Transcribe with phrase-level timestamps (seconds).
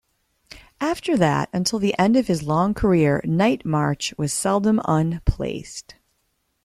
[0.79, 5.93] After that, until the end of his long career, Nightmarch was seldom unplaced.